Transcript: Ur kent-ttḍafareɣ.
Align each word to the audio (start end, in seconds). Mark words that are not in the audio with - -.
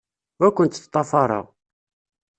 Ur 0.45 0.49
kent-ttḍafareɣ. 0.55 1.45